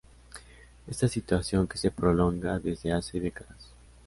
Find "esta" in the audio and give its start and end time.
0.87-1.07